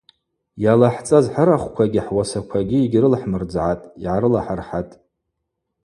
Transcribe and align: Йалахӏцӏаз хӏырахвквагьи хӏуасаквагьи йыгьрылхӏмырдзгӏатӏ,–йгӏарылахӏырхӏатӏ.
Йалахӏцӏаз 0.63 1.25
хӏырахвквагьи 1.33 2.01
хӏуасаквагьи 2.05 2.79
йыгьрылхӏмырдзгӏатӏ,–йгӏарылахӏырхӏатӏ. 2.81 4.93